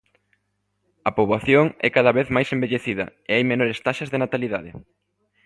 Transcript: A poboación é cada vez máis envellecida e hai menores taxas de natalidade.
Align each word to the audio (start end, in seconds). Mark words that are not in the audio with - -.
A 1.09 1.11
poboación 1.17 1.65
é 1.87 1.89
cada 1.97 2.11
vez 2.17 2.27
máis 2.35 2.49
envellecida 2.55 3.05
e 3.29 3.31
hai 3.35 3.43
menores 3.51 3.81
taxas 3.85 4.09
de 4.09 4.21
natalidade. 4.23 4.71